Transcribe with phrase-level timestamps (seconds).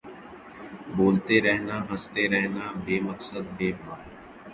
[0.95, 4.05] بولتے رہنا ہنستے رہنا بے مقصد بے بات